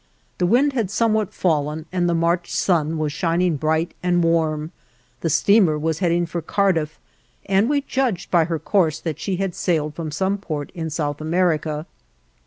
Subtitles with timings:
[0.39, 4.71] The wind had somewhat fallen and the March sun was shining bright and warm;
[5.19, 6.99] the steamer was heading for Cardiff,
[7.45, 11.21] and we judged by her course that she had sailed from some port in South
[11.21, 11.85] America.